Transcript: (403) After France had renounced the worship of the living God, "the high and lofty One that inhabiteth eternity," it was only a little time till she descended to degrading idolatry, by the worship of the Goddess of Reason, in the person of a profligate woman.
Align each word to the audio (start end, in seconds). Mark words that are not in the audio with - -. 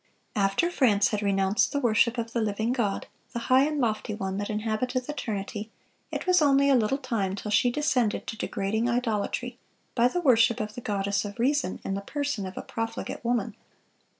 (403) 0.33 0.43
After 0.43 0.71
France 0.75 1.07
had 1.09 1.21
renounced 1.21 1.71
the 1.71 1.79
worship 1.79 2.17
of 2.17 2.33
the 2.33 2.41
living 2.41 2.71
God, 2.73 3.05
"the 3.33 3.37
high 3.53 3.65
and 3.67 3.79
lofty 3.79 4.15
One 4.15 4.37
that 4.39 4.49
inhabiteth 4.49 5.07
eternity," 5.07 5.69
it 6.11 6.25
was 6.25 6.41
only 6.41 6.71
a 6.71 6.75
little 6.75 6.97
time 6.97 7.35
till 7.35 7.51
she 7.51 7.69
descended 7.69 8.25
to 8.25 8.35
degrading 8.35 8.89
idolatry, 8.89 9.59
by 9.93 10.07
the 10.07 10.19
worship 10.21 10.59
of 10.59 10.73
the 10.73 10.81
Goddess 10.81 11.23
of 11.23 11.37
Reason, 11.37 11.79
in 11.85 11.93
the 11.93 12.01
person 12.01 12.47
of 12.47 12.57
a 12.57 12.63
profligate 12.63 13.23
woman. 13.23 13.55